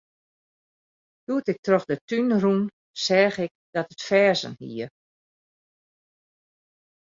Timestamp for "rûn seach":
2.43-3.37